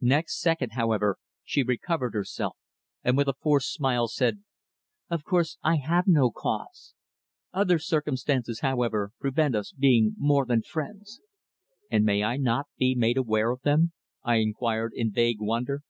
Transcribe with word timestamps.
Next 0.00 0.40
second, 0.40 0.70
however, 0.70 1.18
she 1.44 1.62
recovered 1.62 2.14
herself, 2.14 2.56
and 3.02 3.18
with 3.18 3.28
a 3.28 3.34
forced 3.34 3.70
smile 3.70 4.08
said, 4.08 4.42
"Of 5.10 5.24
course 5.24 5.58
I 5.62 5.76
have 5.76 6.06
no 6.06 6.30
cause. 6.30 6.94
Other 7.52 7.78
circumstances, 7.78 8.60
however, 8.60 9.12
prevent 9.20 9.54
us 9.54 9.72
being 9.72 10.14
more 10.16 10.46
than 10.46 10.62
friends." 10.62 11.20
"And 11.90 12.02
may 12.02 12.22
I 12.22 12.38
not 12.38 12.68
be 12.78 12.94
made 12.94 13.18
aware 13.18 13.50
of 13.50 13.60
them?" 13.60 13.92
I 14.22 14.36
inquired 14.36 14.92
in 14.94 15.10
vague 15.12 15.42
wonder. 15.42 15.82